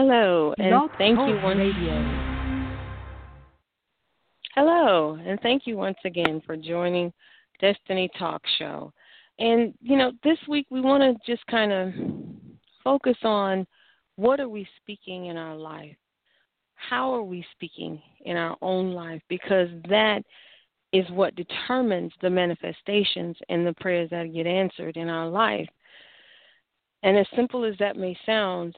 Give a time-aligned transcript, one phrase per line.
[0.00, 1.58] Hello, and Blog thank you once.
[1.58, 2.44] Radio.
[4.54, 7.12] Hello, and thank you once again for joining
[7.60, 8.92] Destiny Talk Show.
[9.40, 11.92] And you know, this week we want to just kind of
[12.84, 13.66] focus on
[14.14, 15.96] what are we speaking in our life?
[16.76, 19.20] How are we speaking in our own life?
[19.28, 20.22] Because that
[20.92, 25.68] is what determines the manifestations and the prayers that get answered in our life.
[27.02, 28.76] And as simple as that may sound,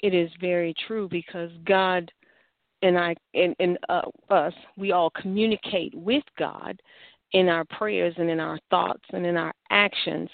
[0.00, 2.10] it is very true because God
[2.82, 6.80] and I and, and uh, us, we all communicate with God
[7.32, 10.28] in our prayers and in our thoughts and in our actions.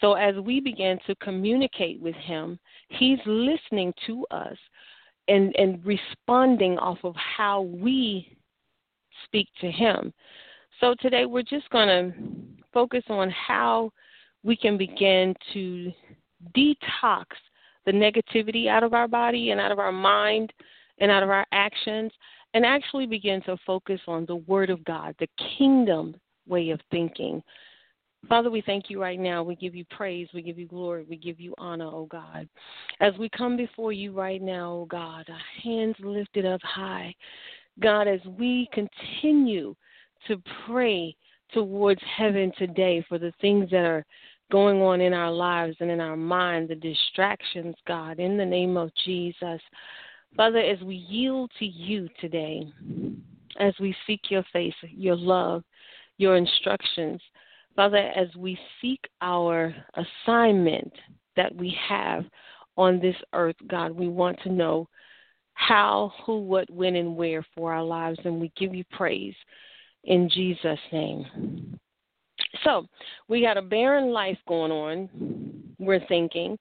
[0.00, 2.58] So as we begin to communicate with Him,
[2.88, 4.56] He's listening to us
[5.28, 8.36] and and responding off of how we
[9.24, 10.12] speak to Him.
[10.80, 12.12] So today we're just going to
[12.72, 13.90] focus on how
[14.42, 15.92] we can begin to
[16.56, 17.24] detox
[17.86, 20.52] the negativity out of our body and out of our mind
[20.98, 22.12] and out of our actions
[22.54, 25.28] and actually begin to focus on the Word of God, the
[25.58, 26.14] kingdom
[26.46, 27.42] way of thinking.
[28.28, 29.42] Father, we thank you right now.
[29.42, 30.28] We give you praise.
[30.32, 31.04] We give you glory.
[31.08, 32.48] We give you honor, oh God.
[33.00, 37.14] As we come before you right now, oh God, our hands lifted up high.
[37.80, 39.74] God, as we continue
[40.28, 41.14] to pray
[41.52, 44.06] towards heaven today for the things that are
[44.50, 48.76] going on in our lives and in our mind, the distractions, God, in the name
[48.76, 49.60] of Jesus.
[50.36, 52.66] Father, as we yield to you today,
[53.58, 55.62] as we seek your face, your love,
[56.18, 57.20] your instructions,
[57.76, 60.92] Father, as we seek our assignment
[61.36, 62.24] that we have
[62.76, 64.88] on this earth, God, we want to know
[65.54, 69.34] how, who, what, when, and where for our lives, and we give you praise
[70.04, 71.78] in Jesus' name.
[72.62, 72.86] So,
[73.28, 75.74] we got a barren life going on.
[75.78, 76.58] We're thinking.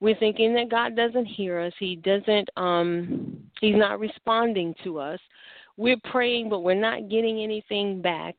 [0.00, 1.72] We're thinking that God doesn't hear us.
[1.78, 5.20] He doesn't um he's not responding to us.
[5.76, 8.36] We're praying but we're not getting anything back.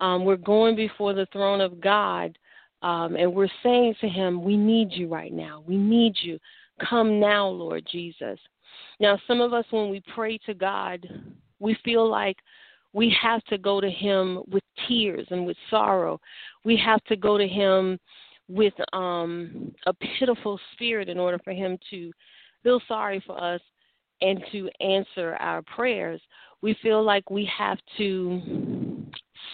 [0.00, 2.36] Um, we're going before the throne of God
[2.84, 5.64] um, and we're saying to him, We need you right now.
[5.66, 6.38] We need you.
[6.88, 8.38] Come now, Lord Jesus.
[9.00, 11.08] Now, some of us, when we pray to God,
[11.60, 12.36] we feel like
[12.94, 16.18] we have to go to Him with tears and with sorrow.
[16.64, 17.98] We have to go to Him
[18.48, 22.12] with um, a pitiful spirit in order for Him to
[22.62, 23.60] feel sorry for us
[24.22, 26.20] and to answer our prayers.
[26.62, 28.40] We feel like we have to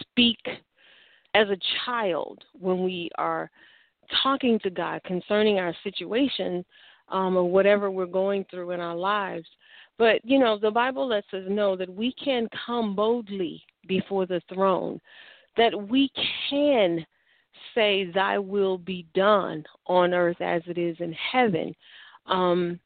[0.00, 0.38] speak
[1.34, 3.50] as a child when we are
[4.22, 6.64] talking to God concerning our situation
[7.08, 9.46] um, or whatever we're going through in our lives.
[10.00, 14.40] But, you know, the Bible lets us know that we can come boldly before the
[14.48, 14.98] throne,
[15.58, 16.10] that we
[16.48, 17.04] can
[17.74, 21.74] say, Thy will be done on earth as it is in heaven.
[22.24, 22.80] Um,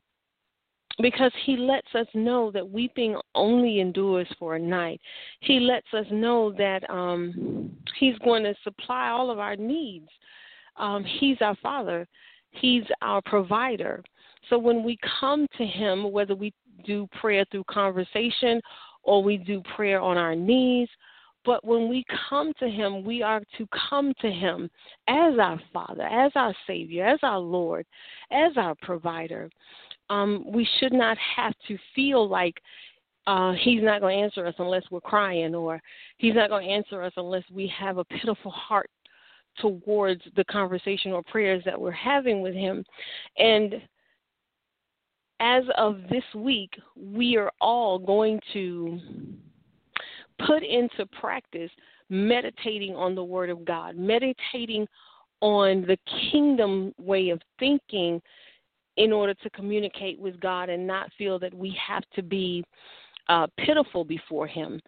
[1.01, 5.01] because he lets us know that weeping only endures for a night.
[5.39, 10.09] He lets us know that um, he's going to supply all of our needs.
[10.77, 12.09] Um, he's our Father,
[12.61, 14.03] He's our provider.
[14.49, 16.53] So when we come to Him, whether we
[16.85, 18.61] do prayer through conversation
[19.03, 20.89] or we do prayer on our knees,
[21.45, 24.71] but when we come to Him, we are to come to Him
[25.09, 27.87] as our Father, as our Savior, as our Lord,
[28.31, 29.51] as our provider.
[30.11, 32.55] Um, we should not have to feel like
[33.27, 35.81] uh, He's not going to answer us unless we're crying, or
[36.17, 38.91] He's not going to answer us unless we have a pitiful heart
[39.59, 42.85] towards the conversation or prayers that we're having with Him.
[43.39, 43.75] And
[45.41, 48.99] as of this week, we are all going to
[50.47, 51.71] put into practice
[52.09, 54.87] meditating on the Word of God, meditating
[55.41, 55.99] on the
[56.31, 58.21] kingdom way of thinking
[58.97, 62.65] in order to communicate with God and not feel that we have to be
[63.29, 64.81] uh, pitiful before Him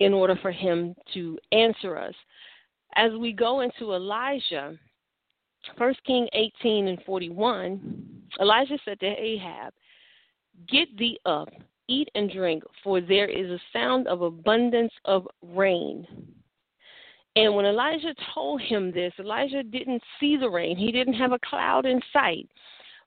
[0.00, 2.14] in order for Him to answer us.
[2.96, 4.76] As we go into Elijah,
[5.78, 8.06] 1 King 18 and 41,
[8.40, 9.72] Elijah said to Ahab,
[10.68, 11.48] Get thee up,
[11.88, 16.06] eat and drink, for there is a sound of abundance of rain.
[17.34, 21.38] And when Elijah told him this, Elijah didn't see the rain, he didn't have a
[21.38, 22.48] cloud in sight.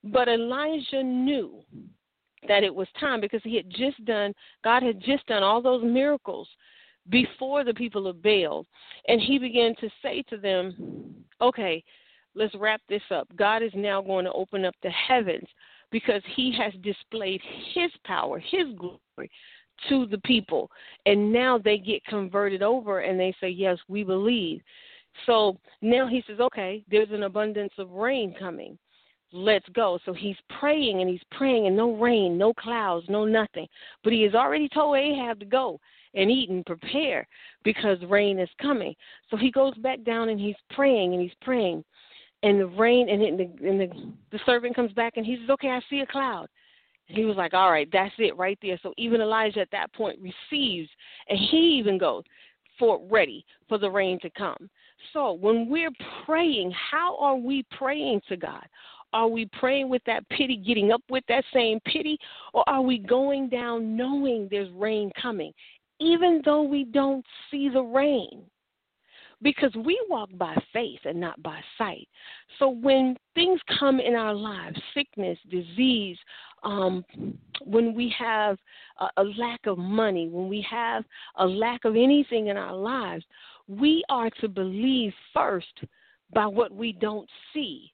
[0.04, 1.62] But Elijah knew
[2.48, 4.34] that it was time because he had just done,
[4.64, 6.48] God had just done all those miracles
[7.10, 8.66] before the people of Baal.
[9.08, 11.84] And he began to say to them, okay,
[12.34, 13.28] let's wrap this up.
[13.36, 15.48] God is now going to open up the heavens
[15.96, 17.40] because he has displayed
[17.74, 19.32] his power, his glory
[19.88, 20.70] to the people.
[21.06, 24.60] And now they get converted over and they say, Yes, we believe.
[25.26, 28.78] So now he says, Okay, there's an abundance of rain coming.
[29.32, 29.98] let's go.
[30.04, 33.68] So he's praying and he's praying, and no rain, no clouds, no nothing.
[34.04, 35.80] But he has already told Ahab to go
[36.14, 37.26] and eat and prepare
[37.64, 38.94] because rain is coming.
[39.32, 41.86] So he goes back down and he's praying and he's praying.
[42.46, 43.88] And the rain and, the, and the,
[44.32, 46.46] the servant comes back and he says, Okay, I see a cloud.
[47.10, 48.80] And he was like, All right, that's it right there.
[48.84, 50.90] So even Elijah at that point receives,
[51.28, 52.24] and he even goes
[52.78, 54.70] for ready for the rain to come.
[55.12, 55.90] So when we're
[56.24, 58.64] praying, how are we praying to God?
[59.12, 62.16] Are we praying with that pity, getting up with that same pity,
[62.54, 65.52] or are we going down knowing there's rain coming,
[66.00, 68.44] even though we don't see the rain?
[69.46, 72.10] Because we walk by faith and not by sight.
[72.60, 76.18] So when things come in our lives, sickness, disease,
[76.64, 77.06] um,
[77.64, 78.58] when we have
[79.00, 81.06] a, a lack of money, when we have
[81.38, 83.24] a lack of anything in our lives,
[83.68, 85.80] we are to believe first
[86.34, 87.92] by what we don't see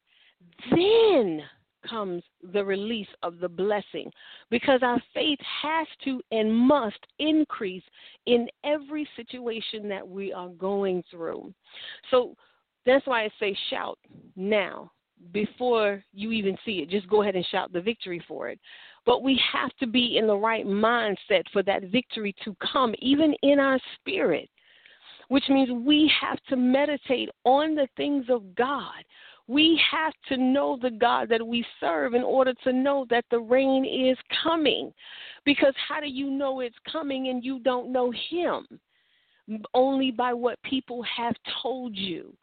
[0.70, 1.42] then
[1.88, 2.24] comes
[2.54, 4.12] the release of the blessing
[4.50, 7.84] because our faith has to and must increase
[8.26, 11.54] in every situation that we are going through.
[12.10, 12.36] So
[12.86, 14.00] that's why I say shout
[14.36, 14.92] now
[15.32, 16.90] before you even see it.
[16.90, 18.60] Just go ahead and shout the victory for it.
[19.06, 23.34] But we have to be in the right mindset for that victory to come, even
[23.44, 24.50] in our spirit,
[25.30, 29.04] which means we have to meditate on the things of God
[29.52, 33.40] we have to know the God that we serve in order to know that the
[33.40, 34.94] rain is coming.
[35.44, 38.66] Because how do you know it's coming and you don't know Him?
[39.74, 42.34] Only by what people have told you.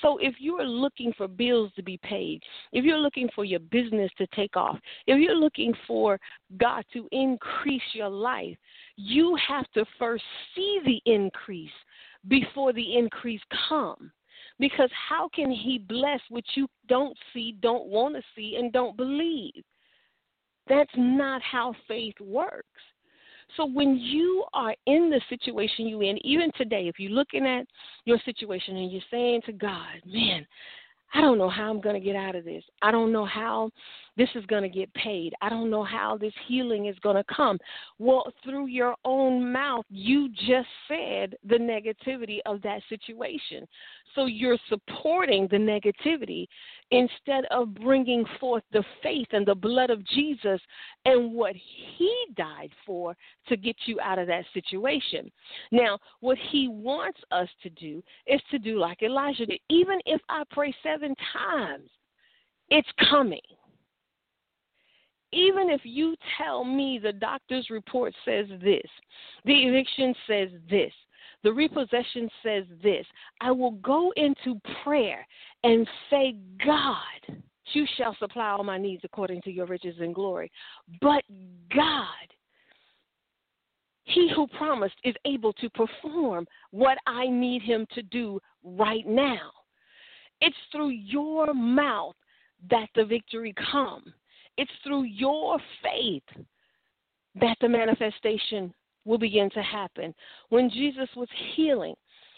[0.00, 2.42] So if you're looking for bills to be paid,
[2.72, 6.18] if you're looking for your business to take off, if you're looking for
[6.56, 8.56] God to increase your life,
[8.96, 10.24] you have to first
[10.54, 11.68] see the increase
[12.28, 14.10] before the increase comes.
[14.58, 18.96] Because how can He bless what you don't see, don't want to see, and don't
[18.96, 19.62] believe?
[20.68, 22.66] That's not how faith works.
[23.56, 27.66] So when you are in the situation you're in, even today, if you're looking at
[28.04, 30.46] your situation and you're saying to God, man,
[31.14, 32.64] I don't know how I'm going to get out of this.
[32.82, 33.70] I don't know how
[34.16, 35.34] this is going to get paid.
[35.42, 37.58] I don't know how this healing is going to come.
[37.98, 43.66] Well, through your own mouth, you just said the negativity of that situation.
[44.14, 46.46] So you're supporting the negativity
[46.90, 50.60] instead of bringing forth the faith and the blood of Jesus
[51.04, 51.54] and what
[51.98, 53.14] he died for
[53.48, 55.30] to get you out of that situation.
[55.70, 59.60] Now, what he wants us to do is to do like Elijah did.
[59.68, 61.90] Even if I pray seven times,
[62.70, 63.40] it's coming
[65.32, 68.88] even if you tell me the doctor's report says this,
[69.44, 70.92] the eviction says this,
[71.42, 73.06] the repossession says this,
[73.40, 75.26] I will go into prayer
[75.64, 77.40] and say, God,
[77.72, 80.50] you shall supply all my needs according to your riches and glory.
[81.00, 81.22] But
[81.74, 82.06] God,
[84.04, 89.50] he who promised is able to perform what I need him to do right now.
[90.40, 92.14] It's through your mouth
[92.70, 94.12] that the victory comes.
[94.56, 96.44] It's through your faith
[97.40, 98.72] that the manifestation
[99.04, 100.14] will begin to happen.
[100.48, 101.94] When Jesus was healing,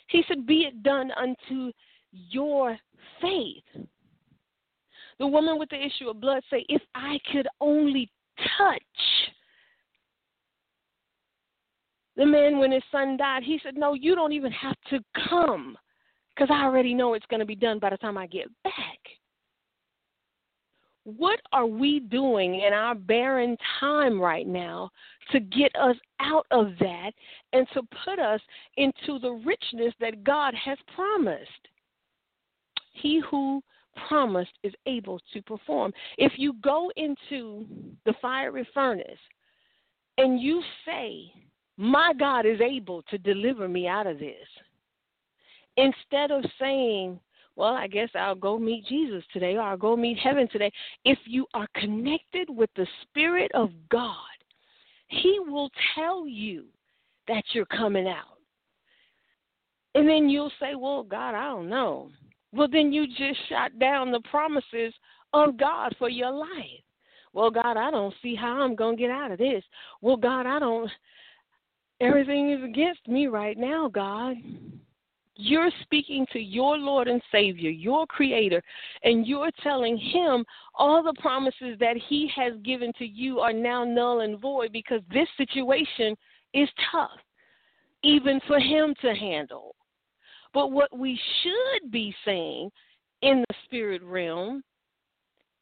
[0.09, 1.73] he said, Be it done unto
[2.11, 2.77] your
[3.21, 3.87] faith.
[5.19, 8.11] The woman with the issue of blood say, If I could only
[8.59, 8.83] touch.
[12.17, 15.77] The man, when his son died, he said, No, you don't even have to come
[16.35, 18.88] because I already know it's going to be done by the time I get back
[21.17, 24.91] what are we doing in our barren time right now
[25.33, 27.13] to get us out of that
[27.55, 28.41] and to put us
[28.77, 31.69] into the richness that God has promised?
[32.93, 33.63] He who
[34.09, 35.93] promised is able to perform.
[36.19, 37.67] If you go into
[38.05, 39.19] the fiery furnace
[40.19, 41.33] and you say,
[41.79, 44.47] My God is able to deliver me out of this,
[45.79, 47.19] instead of saying,
[47.59, 50.71] well, I guess I'll go meet Jesus today or I'll go meet heaven today.
[51.05, 54.15] If you are connected with the Spirit of God,
[55.09, 56.67] He will tell you
[57.27, 58.39] that you're coming out.
[59.97, 62.11] And then you'll say, well, God, I don't know.
[62.53, 64.95] Well, then you just shot down the promises
[65.33, 66.85] of God for your life.
[67.33, 69.65] Well, God, I don't see how I'm going to get out of this.
[70.01, 70.89] Well, God, I don't.
[72.01, 74.37] Everything is against me right now, God.
[75.41, 78.61] You're speaking to your Lord and Savior, your Creator,
[79.05, 83.85] and you're telling Him all the promises that He has given to you are now
[83.85, 86.17] null and void because this situation
[86.55, 87.21] is tough,
[88.03, 89.77] even for Him to handle.
[90.53, 92.71] But what we should be saying
[93.23, 94.65] in the spirit realm,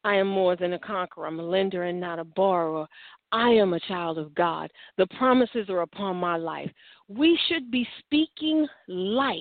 [0.04, 1.26] I am more than a conqueror.
[1.26, 2.86] I'm a lender and not a borrower.
[3.32, 4.70] I am a child of God.
[4.98, 6.70] The promises are upon my life.
[7.08, 9.38] We should be speaking life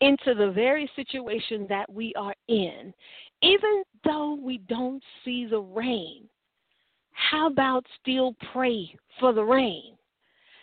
[0.00, 2.92] into the very situation that we are in,
[3.42, 6.28] even though we don't see the rain.
[7.12, 9.96] How about still pray for the rain?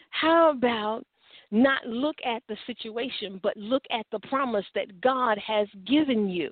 [0.09, 1.05] How about
[1.51, 6.51] not look at the situation, but look at the promise that God has given you?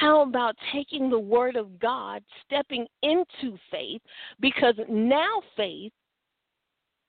[0.00, 4.00] How about taking the word of God, stepping into faith?
[4.40, 5.92] Because now faith,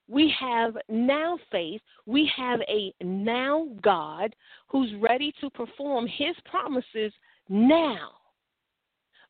[0.10, 4.36] we have now faith, we have a now God
[4.68, 7.14] who's ready to perform his promises
[7.48, 8.12] now.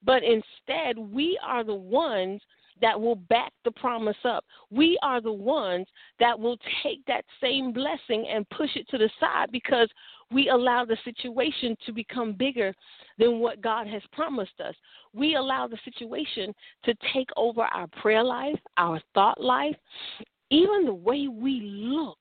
[0.04, 2.42] But instead, we are the ones
[2.82, 4.44] that will back the promise up.
[4.72, 5.86] We are the ones
[6.20, 9.90] that will take that same blessing and push it to the side because
[10.34, 12.74] we allow the situation to become bigger
[13.18, 14.76] than what God has promised us.
[15.14, 16.54] We allow the situation
[16.86, 19.76] to take over our prayer life, our thought life,
[20.50, 22.20] even the way we look.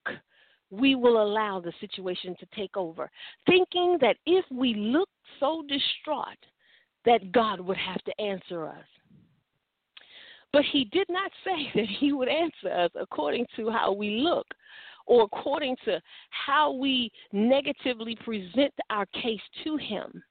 [0.70, 3.10] We will allow the situation to take over,
[3.46, 6.38] thinking that if we look so distraught,
[7.04, 8.86] that God would have to answer us.
[10.52, 14.46] But he did not say that he would answer us according to how we look
[15.06, 20.22] or according to how we negatively present our case to him.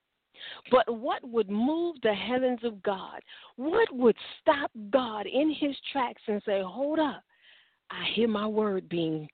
[0.72, 3.20] But what would move the heavens of God?
[3.58, 7.24] What would stop God in his tracks and say, Hold up,
[7.90, 9.28] I hear my word being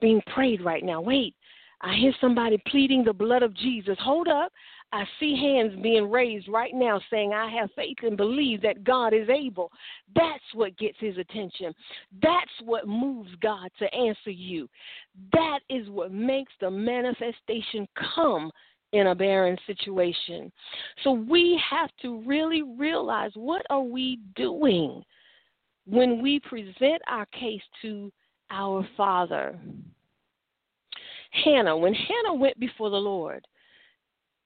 [0.00, 1.00] being prayed right now.
[1.00, 1.34] Wait,
[1.80, 3.96] I hear somebody pleading the blood of Jesus.
[4.00, 4.52] Hold up.
[4.92, 9.12] I see hands being raised right now saying, I have faith and believe that God
[9.12, 9.72] is able.
[10.14, 11.74] That's what gets his attention.
[12.22, 14.68] That's what moves God to answer you.
[15.32, 18.52] That is what makes the manifestation come
[18.92, 20.52] in a barren situation.
[21.02, 25.02] So we have to really realize what are we doing
[25.86, 28.12] when we present our case to
[28.50, 29.58] our Father.
[31.44, 33.44] Hannah, when Hannah went before the Lord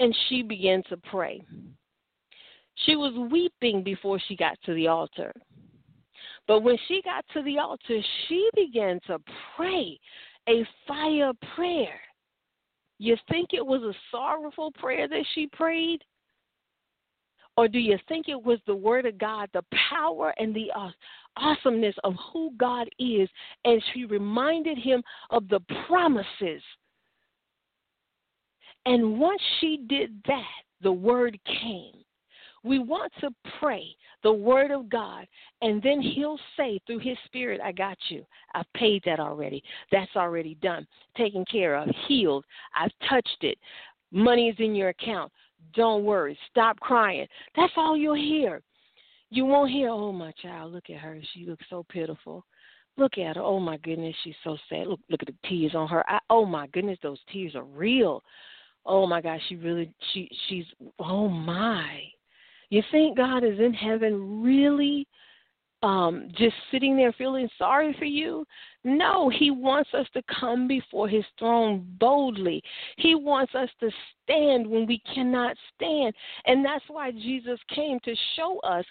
[0.01, 1.43] and she began to pray,
[2.87, 5.33] she was weeping before she got to the altar.
[6.47, 9.19] But when she got to the altar, she began to
[9.57, 9.99] pray
[10.49, 12.01] a fire prayer.
[12.99, 16.03] You think it was a sorrowful prayer that she prayed?
[17.57, 20.71] Or do you think it was the Word of God, the power and the
[21.37, 23.29] awesomeness of who God is?
[23.65, 26.63] And she reminded him of the promises.
[28.87, 30.43] And once she did that,
[30.83, 31.93] the Word came.
[32.65, 33.31] We want to
[33.61, 33.85] pray
[34.23, 35.27] the word of God,
[35.63, 38.25] and then He'll say through His Spirit, I got you.
[38.55, 39.63] I've paid that already.
[39.93, 42.45] That's already done, taken care of, healed.
[42.75, 43.59] I've touched it.
[44.11, 45.33] Money is in your account.
[45.75, 46.39] Don't worry.
[46.51, 47.27] Stop crying.
[47.55, 48.63] That's all you'll hear.
[49.31, 51.21] You won't hear, oh, my child, look at her.
[51.35, 52.45] She looks so pitiful.
[52.97, 53.43] Look at her.
[53.43, 54.89] Oh, my goodness, she's so sad.
[54.89, 56.09] Look, look at the tears on her.
[56.11, 58.23] I, oh, my goodness, those tears are real.
[58.89, 60.65] Oh, my gosh, she really, she, she's,
[60.99, 62.01] oh, my.
[62.71, 65.07] You think God is in heaven really
[65.83, 68.45] um, just sitting there feeling sorry for you?
[68.85, 72.63] No, He wants us to come before His throne boldly.
[72.97, 73.91] He wants us to
[74.25, 76.15] stand when we cannot stand.
[76.47, 78.85] And that's why Jesus came to show us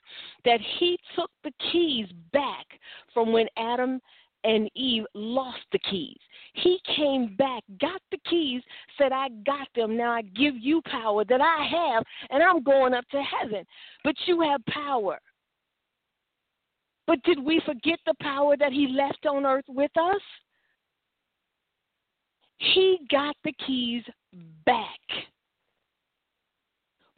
[0.45, 2.65] that He took the keys back
[3.13, 3.99] from when Adam
[4.43, 6.17] and Eve lost the keys.
[6.53, 8.61] He came back, got the keys,
[8.97, 9.97] said, I got them.
[9.97, 13.65] Now I give you power that I have, and I'm going up to heaven.
[14.03, 15.19] But you have power.
[17.05, 20.21] But did we forget the power that He left on earth with us?
[22.57, 24.03] He got the keys
[24.65, 24.99] back.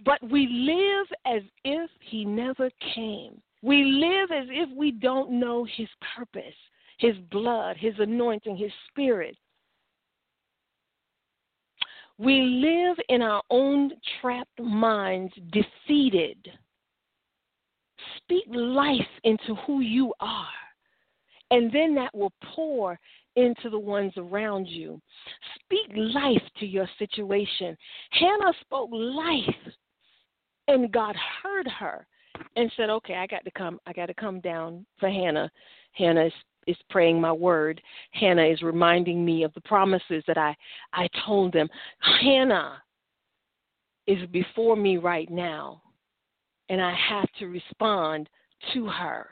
[0.06, 3.42] But we live as if He never came.
[3.62, 6.56] We live as if we don't know His purpose.
[7.00, 9.36] His blood, His anointing, His spirit.
[12.18, 13.92] We live in our own
[14.22, 16.38] trapped minds, defeated.
[18.18, 20.48] Speak life into who you are,
[21.52, 23.00] and then that will pour
[23.38, 25.02] into the ones around you.
[25.56, 27.78] Speak life to your situation.
[28.12, 29.74] Hannah spoke life,
[30.68, 32.06] and God heard her
[32.58, 33.80] and said, "Okay, I got to come.
[33.86, 35.50] I got to come down for Hannah.
[35.94, 36.34] Hannah is
[36.70, 37.82] is praying my word.
[38.12, 40.56] Hannah is reminding me of the promises that I,
[40.94, 41.68] I told them.
[42.22, 42.82] Hannah
[44.06, 45.82] is before me right now,
[46.70, 48.30] and I have to respond
[48.74, 49.28] to her.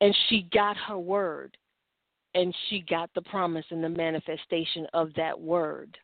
[0.00, 1.56] And she got her word,
[2.34, 5.96] and she got the promise and the manifestation of that word.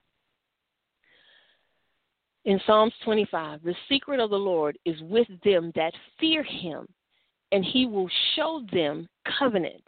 [2.44, 6.86] in Psalms 25, the secret of the Lord is with them that fear him,
[7.52, 9.82] and he will show them covenant.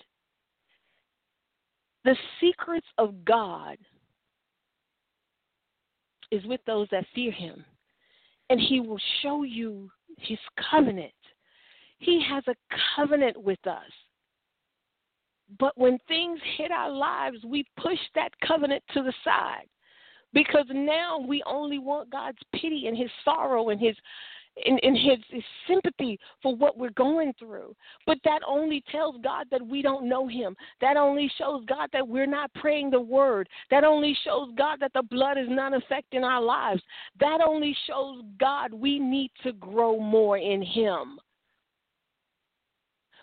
[2.04, 3.76] The secrets of God
[6.30, 7.64] is with those that fear him,
[8.48, 10.38] and he will show you his
[10.70, 11.12] covenant.
[11.98, 12.54] He has a
[12.96, 13.90] covenant with us.
[15.58, 19.66] But when things hit our lives, we push that covenant to the side
[20.32, 23.96] because now we only want God's pity and his sorrow and his
[24.64, 27.74] in, in his, his, sympathy for what we're going through.
[28.06, 30.56] But that only tells God that we don't know him.
[30.80, 33.48] That only shows God that we're not praying the word.
[33.70, 36.82] That only shows God that the blood is not affecting our lives.
[37.20, 41.20] That only shows God we need to grow more in him.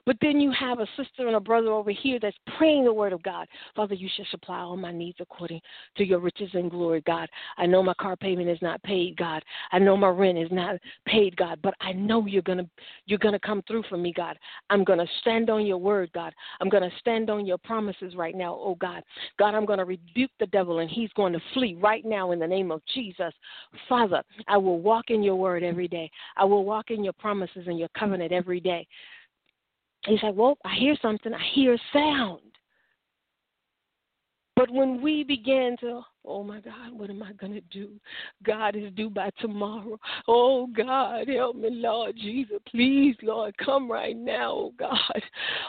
[0.08, 3.12] But then you have a sister and a brother over here that's praying the word
[3.12, 3.46] of God.
[3.76, 5.60] Father, you should supply all my needs according
[5.98, 7.28] to your riches and glory, God.
[7.58, 9.44] I know my car payment is not paid, God.
[9.74, 12.66] I know my rent is not paid, God, but I know you're gonna
[13.06, 14.38] you're gonna come through for me, God.
[14.70, 16.34] I'm gonna stand on your word, God.
[16.62, 19.04] I'm gonna stand on your promises right now, oh God.
[19.38, 22.48] God, I'm gonna rebuke the devil and he's going to flee right now in the
[22.48, 23.34] name of Jesus.
[23.90, 26.10] Father, I will walk in your word every day.
[26.38, 28.88] I will walk in your promises and your covenant every day.
[30.08, 32.42] He's like, Well, I hear something, I hear a sound.
[34.58, 37.92] But when we began to, oh my God, what am I going to do?
[38.44, 40.00] God is due by tomorrow.
[40.28, 42.58] Oh God, help me, Lord Jesus.
[42.68, 45.22] Please, Lord, come right now, oh God.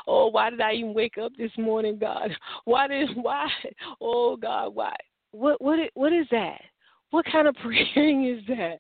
[0.07, 2.31] Oh, why did I even wake up this morning, God?
[2.65, 3.51] Why did, why?
[4.01, 4.97] Oh God, why?
[5.33, 6.59] What, what, what is that?
[7.11, 8.79] What kind of praying is that?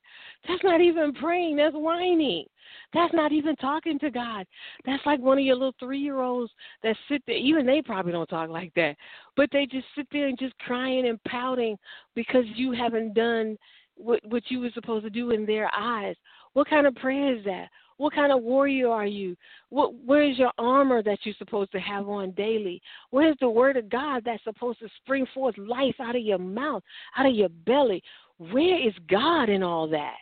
[0.48, 2.46] That's not even praying, that's whining.
[2.94, 4.46] That's not even talking to God.
[4.86, 6.52] That's like one of your little three year olds
[6.82, 7.36] that sit there.
[7.36, 8.96] Even they probably don't talk like that.
[9.36, 11.76] But they just sit there and just crying and pouting
[12.14, 13.58] because you haven't done
[13.96, 16.16] what, what you were supposed to do in their eyes.
[16.54, 17.68] What kind of prayer is that?
[17.98, 19.36] What kind of warrior are you?
[19.70, 22.80] What, where's your armor that you're supposed to have on daily?
[23.10, 26.84] Where's the word of God that's supposed to spring forth life out of your mouth,
[27.16, 28.02] out of your belly?
[28.38, 30.14] Where is God in all that?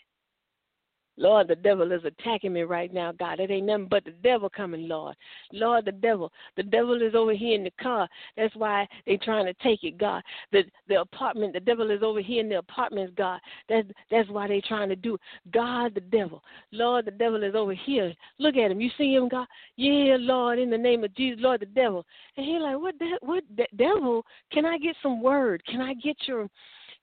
[1.16, 3.40] Lord, the devil is attacking me right now, God.
[3.40, 5.16] It ain't nothing but the devil coming, Lord.
[5.52, 6.30] Lord, the devil.
[6.56, 8.08] The devil is over here in the car.
[8.36, 10.22] That's why they trying to take it, God.
[10.52, 13.40] The the apartment, the devil is over here in the apartments, God.
[13.68, 15.20] That's that's why they trying to do it.
[15.52, 16.42] God, the devil.
[16.72, 18.12] Lord, the devil is over here.
[18.38, 18.80] Look at him.
[18.80, 19.46] You see him, God?
[19.76, 22.04] Yeah, Lord, in the name of Jesus, Lord, the devil.
[22.36, 22.98] And he like, what?
[22.98, 24.24] De- what de- devil?
[24.52, 25.62] Can I get some word?
[25.66, 26.48] Can I get your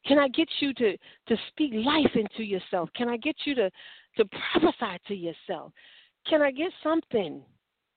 [0.06, 0.98] can I get you to
[1.28, 2.90] to speak life into yourself?
[2.96, 3.72] Can I get you to
[4.18, 5.72] to prophesy to yourself?
[6.28, 7.42] Can I get something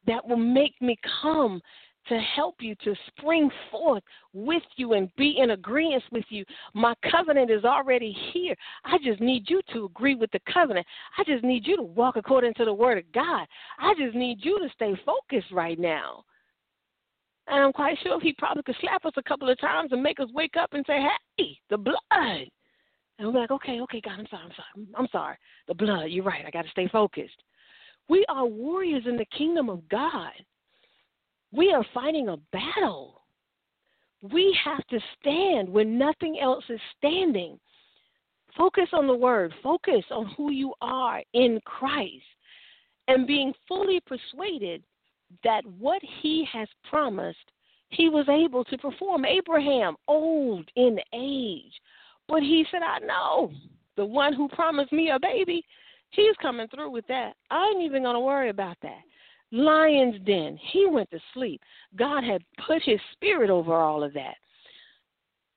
[0.07, 1.61] that will make me come
[2.09, 4.03] to help you to spring forth
[4.33, 6.45] with you and be in agreement with you.
[6.75, 8.55] My covenant is already here.
[8.85, 10.87] I just need you to agree with the covenant.
[11.19, 13.47] I just need you to walk according to the word of God.
[13.79, 16.25] I just need you to stay focused right now.
[17.49, 20.19] And I'm quite sure he probably could slap us a couple of times and make
[20.19, 20.99] us wake up and say,
[21.39, 22.49] hey, the blood.
[23.19, 24.87] And we're like, okay, okay, God, I'm sorry, I'm sorry.
[24.97, 25.37] I'm sorry.
[25.69, 26.45] The blood, you're right.
[26.47, 27.43] I got to stay focused.
[28.09, 30.33] We are warriors in the kingdom of God.
[31.53, 33.23] We are fighting a battle.
[34.33, 37.59] We have to stand when nothing else is standing.
[38.57, 42.25] Focus on the word, focus on who you are in Christ,
[43.09, 44.83] and being fully persuaded
[45.45, 47.39] that what he has promised,
[47.91, 49.25] he was able to perform.
[49.25, 51.73] Abraham, old in age,
[52.29, 53.53] but he said, I know
[53.97, 55.65] the one who promised me a baby,
[56.11, 57.35] he's coming through with that.
[57.51, 59.01] I ain't even going to worry about that.
[59.53, 61.61] Lion's den, he went to sleep.
[61.95, 64.35] God had put his spirit over all of that.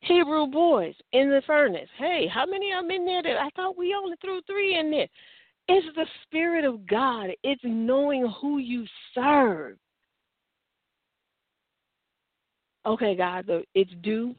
[0.02, 1.90] Hebrew boys in the furnace.
[1.98, 3.24] Hey, how many of them in there?
[3.24, 5.08] That I thought we only threw three in there.
[5.68, 7.30] It's the Spirit of God.
[7.44, 9.78] It's knowing who you serve.
[12.86, 14.36] Okay, God, it's due.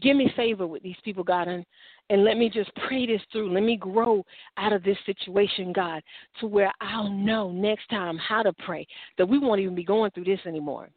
[0.00, 1.64] Give me favor with these people, God, and,
[2.08, 3.52] and let me just pray this through.
[3.52, 4.24] Let me grow
[4.56, 6.02] out of this situation, God,
[6.40, 8.86] to where I'll know next time how to pray,
[9.18, 10.88] that we won't even be going through this anymore.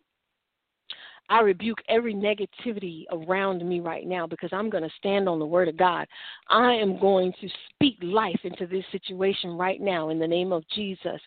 [1.30, 5.46] I rebuke every negativity around me right now because I'm going to stand on the
[5.46, 6.08] word of God.
[6.50, 10.64] I am going to speak life into this situation right now in the name of
[10.76, 11.20] Jesus.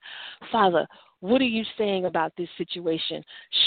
[0.53, 0.87] Father,
[1.21, 3.25] what are you saying about this situation?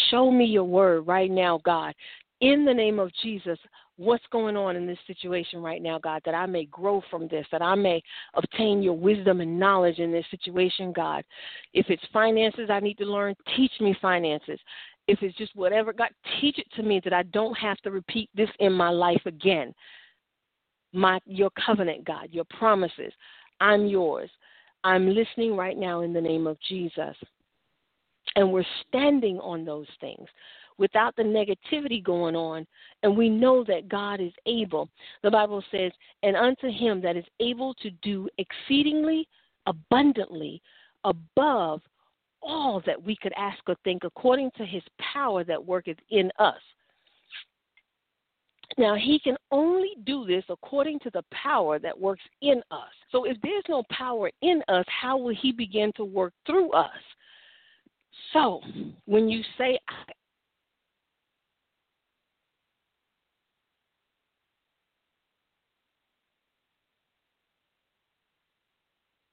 [0.10, 1.94] Show me your word right now, God.
[2.40, 3.60] In the name of Jesus,
[4.02, 7.46] what's going on in this situation right now, God, that I may grow from this,
[7.52, 8.02] that I may
[8.34, 11.24] obtain your wisdom and knowledge in this situation, God.
[11.74, 14.60] If it's finances I need to learn, teach me finances
[15.08, 16.10] if it's just whatever, God,
[16.40, 19.74] teach it to me that I don't have to repeat this in my life again.
[20.94, 23.14] my your covenant, God, your promises.
[23.60, 24.30] I'm yours.
[24.84, 27.16] I'm listening right now in the name of Jesus.
[28.36, 30.28] And we're standing on those things
[30.78, 32.66] without the negativity going on.
[33.04, 34.90] And we know that God is able.
[35.24, 35.92] The Bible says,
[36.24, 39.28] and unto him that is able to do exceedingly
[39.68, 40.62] abundantly
[41.04, 41.82] above
[42.42, 46.60] all that we could ask or think according to his power that worketh in us.
[48.78, 52.90] Now, he can only do this according to the power that works in us.
[53.12, 56.90] So, if there's no power in us, how will he begin to work through us?
[58.34, 58.62] So,
[59.06, 59.78] when you say,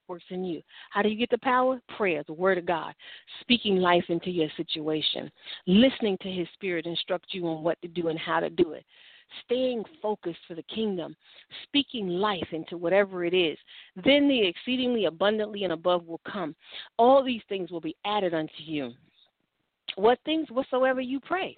[0.08, 0.62] works in you.
[0.90, 1.80] How do you get the power?
[1.96, 2.94] Prayer, the Word of God,
[3.40, 5.30] speaking life into your situation,
[5.66, 8.84] listening to His Spirit instruct you on what to do and how to do it,
[9.44, 11.14] staying focused for the kingdom,
[11.64, 13.58] speaking life into whatever it is.
[14.04, 16.54] Then the exceedingly abundantly and above will come.
[16.96, 18.92] All these things will be added unto you.
[19.96, 21.56] What things whatsoever you pray,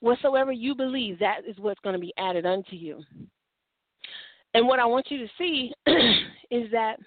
[0.00, 3.02] whatsoever you believe, that is what's going to be added unto you.
[4.54, 5.72] And what I want you to see
[6.52, 6.98] is that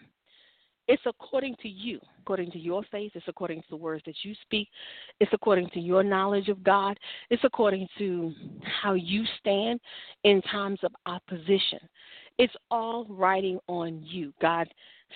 [0.88, 4.34] it's according to you, according to your faith, it's according to the words that you
[4.42, 4.68] speak,
[5.20, 6.98] it's according to your knowledge of God,
[7.30, 8.34] it's according to
[8.82, 9.80] how you stand
[10.24, 11.80] in times of opposition.
[12.38, 14.34] It's all riding on you.
[14.42, 14.68] God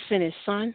[0.07, 0.73] sent his son,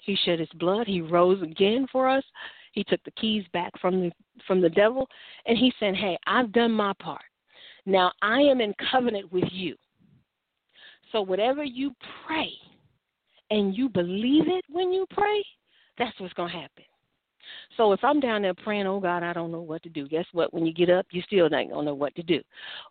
[0.00, 2.24] he shed his blood, he rose again for us.
[2.72, 4.12] He took the keys back from the
[4.46, 5.08] from the devil
[5.46, 7.24] and he said, "Hey, I've done my part.
[7.84, 9.76] Now I am in covenant with you."
[11.10, 12.52] So whatever you pray
[13.50, 15.44] and you believe it when you pray,
[15.98, 16.84] that's what's going to happen.
[17.76, 20.06] So if I'm down there praying, oh God, I don't know what to do.
[20.08, 20.52] Guess what?
[20.52, 22.40] When you get up, you still don't know what to do.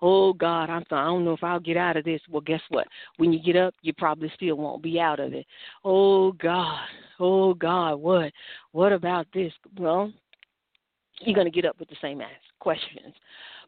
[0.02, 2.22] Oh God, I'm I don't know if I'll get out of this.
[2.30, 2.88] Well, guess what?
[3.18, 5.46] When you get up, you probably still won't be out of it.
[5.84, 6.88] Oh God,
[7.20, 8.32] oh God, what?
[8.72, 9.54] What about this?
[9.78, 10.12] Well,
[11.22, 13.14] you're gonna get up with the same ass questions.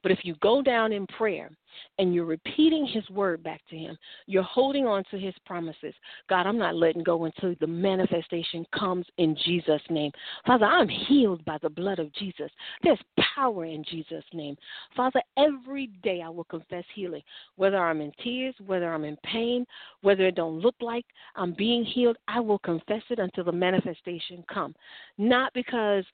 [0.03, 1.49] But if you go down in prayer
[1.99, 5.93] and you're repeating his word back to him, you're holding on to his promises.
[6.29, 10.11] God, I'm not letting go until the manifestation comes in Jesus' name.
[10.45, 12.51] Father, I'm healed by the blood of Jesus.
[12.83, 12.99] There's
[13.35, 14.57] power in Jesus' name.
[14.95, 17.23] Father, every day I will confess healing,
[17.55, 19.65] whether I'm in tears, whether I'm in pain,
[20.01, 24.43] whether it don't look like I'm being healed, I will confess it until the manifestation
[24.51, 24.75] come.
[25.17, 26.05] Not because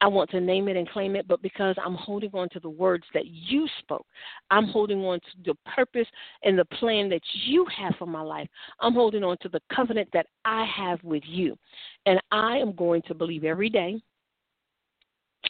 [0.00, 2.68] I want to name it and claim it, but because I'm holding on to the
[2.68, 4.06] words that you spoke,
[4.50, 6.06] I'm holding on to the purpose
[6.42, 8.48] and the plan that you have for my life.
[8.80, 11.56] I'm holding on to the covenant that I have with you.
[12.04, 14.00] And I am going to believe every day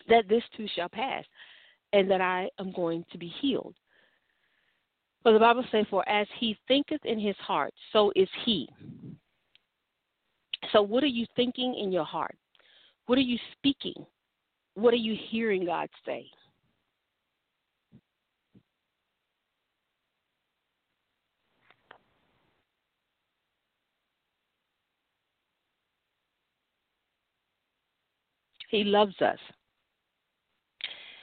[0.08, 1.24] that this too shall pass
[1.92, 3.74] and that I am going to be healed.
[5.22, 8.68] For the Bible says, For as he thinketh in his heart, so is he.
[10.72, 12.36] So, what are you thinking in your heart?
[13.06, 14.06] What are you speaking?
[14.76, 16.26] What are you hearing God say?
[28.68, 29.38] He loves us.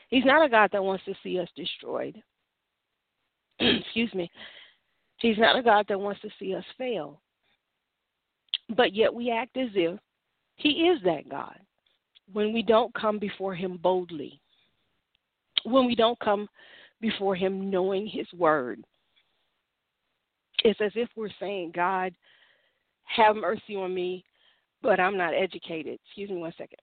[0.10, 2.22] He's not a God that wants to see us destroyed.
[3.60, 4.32] Excuse me.
[5.18, 7.22] He's not a God that wants to see us fail.
[8.76, 10.00] But yet we act as if
[10.56, 11.60] He is that God
[12.32, 14.40] when we don't come before Him boldly,
[15.66, 16.48] when we don't come
[17.02, 18.84] before Him knowing His word.
[20.64, 22.14] It's as if we're saying, God,
[23.04, 24.24] have mercy on me,
[24.82, 26.00] but I'm not educated.
[26.06, 26.80] Excuse me one second.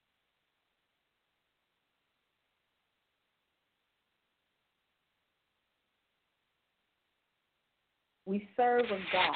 [8.27, 9.35] We serve a God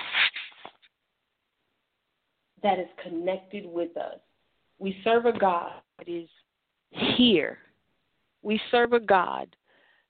[2.62, 4.21] that is connected with us.
[4.79, 6.29] We serve a God that is
[6.91, 7.59] here.
[8.43, 9.55] We serve a God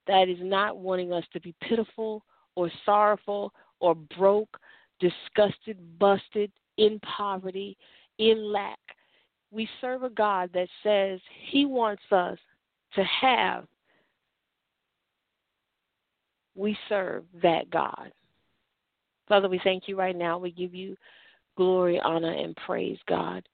[0.06, 2.24] that is not wanting us to be pitiful
[2.56, 4.58] or sorrowful or broke,
[5.00, 7.76] disgusted, busted, in poverty,
[8.18, 8.78] in lack.
[9.50, 12.38] We serve a God that says He wants us
[12.94, 13.66] to have.
[16.56, 18.12] We serve that God.
[19.28, 20.38] Father, we thank you right now.
[20.38, 20.96] We give you
[21.56, 23.46] glory, honor, and praise, God.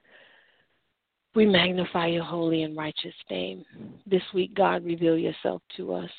[1.34, 3.64] We magnify your holy and righteous name.
[4.06, 6.10] This week, God, reveal yourself to us.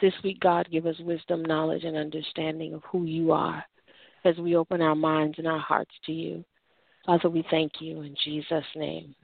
[0.00, 3.64] This week, God, give us wisdom, knowledge, and understanding of who you are
[4.24, 6.44] as we open our minds and our hearts to you.
[7.04, 9.14] Father, we thank you in Jesus' name.